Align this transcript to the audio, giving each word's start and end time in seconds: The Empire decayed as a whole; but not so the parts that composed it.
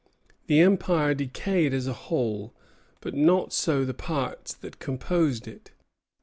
The 0.47 0.59
Empire 0.61 1.13
decayed 1.13 1.75
as 1.75 1.85
a 1.85 1.93
whole; 1.93 2.55
but 3.01 3.13
not 3.13 3.53
so 3.53 3.85
the 3.85 3.93
parts 3.93 4.51
that 4.55 4.79
composed 4.79 5.47
it. 5.47 5.69